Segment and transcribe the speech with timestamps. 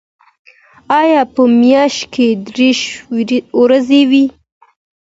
[1.01, 2.81] آیا په میاشت کې دېرش
[3.59, 4.25] ورځې وي؟